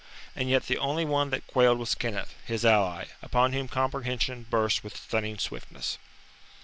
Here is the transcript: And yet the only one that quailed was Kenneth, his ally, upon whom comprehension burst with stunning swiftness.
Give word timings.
And 0.35 0.49
yet 0.49 0.63
the 0.65 0.79
only 0.79 1.05
one 1.05 1.29
that 1.29 1.45
quailed 1.45 1.77
was 1.77 1.93
Kenneth, 1.93 2.33
his 2.43 2.65
ally, 2.65 3.05
upon 3.21 3.53
whom 3.53 3.67
comprehension 3.67 4.47
burst 4.49 4.83
with 4.83 4.97
stunning 4.97 5.37
swiftness. 5.37 5.99